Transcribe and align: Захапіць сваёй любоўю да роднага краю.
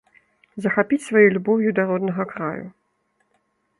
Захапіць 0.65 0.99
сваёй 1.09 1.29
любоўю 1.35 1.75
да 1.81 1.87
роднага 1.93 2.23
краю. 2.33 2.65